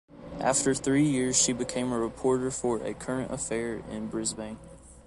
After 0.39 0.73
three 0.73 1.03
years 1.07 1.39
she 1.39 1.53
became 1.53 1.91
a 1.91 1.99
reporter 1.99 2.49
for 2.49 2.79
"A 2.83 2.95
Current 2.95 3.31
Affair" 3.31 3.83
in 3.87 4.07
Brisbane. 4.07 4.57